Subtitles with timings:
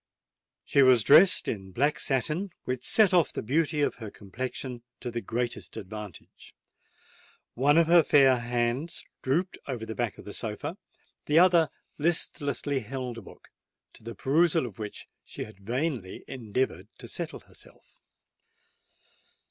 [0.65, 5.11] She was dressed in black satin, which set off the beauty of her complexion to
[5.11, 6.55] the greatest advantage.
[7.53, 10.77] One of her fair hands drooped over the back of the sofa:
[11.27, 11.69] the other
[11.99, 13.49] listlessly held a book,
[13.93, 17.99] to the perusal of which she had vainly endeavoured to settle herself.